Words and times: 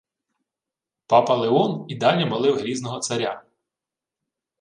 Папа 1.13 1.35
Леон 1.41 1.85
і 1.87 1.95
далі 1.95 2.25
молив 2.25 2.57
грізного 2.59 2.99
царя: 2.99 3.43